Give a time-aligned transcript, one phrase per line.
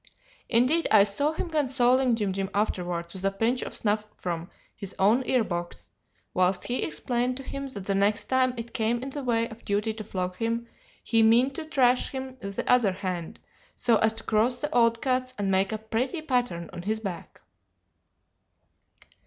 [0.49, 4.95] Indeed, I saw him consoling Jim Jim afterwards with a pinch of snuff from his
[4.97, 5.91] own ear box,
[6.33, 9.63] whilst he explained to him that the next time it came in the way of
[9.63, 10.65] duty to flog him,
[11.03, 13.37] he meant to thrash him with the other hand,
[13.75, 17.41] so as to cross the old cuts and make a "pretty pattern" on his back.